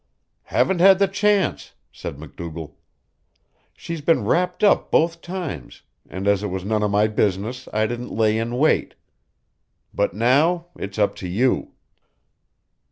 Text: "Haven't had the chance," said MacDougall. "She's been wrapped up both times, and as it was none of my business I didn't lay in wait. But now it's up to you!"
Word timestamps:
"Haven't 0.45 0.79
had 0.79 0.97
the 0.97 1.07
chance," 1.07 1.73
said 1.91 2.17
MacDougall. 2.17 2.75
"She's 3.75 4.01
been 4.01 4.25
wrapped 4.25 4.63
up 4.63 4.89
both 4.89 5.21
times, 5.21 5.83
and 6.09 6.27
as 6.27 6.41
it 6.41 6.47
was 6.47 6.65
none 6.65 6.81
of 6.81 6.89
my 6.89 7.05
business 7.05 7.69
I 7.71 7.85
didn't 7.85 8.09
lay 8.11 8.35
in 8.39 8.57
wait. 8.57 8.95
But 9.93 10.15
now 10.15 10.69
it's 10.75 10.97
up 10.97 11.13
to 11.17 11.27
you!" 11.27 11.73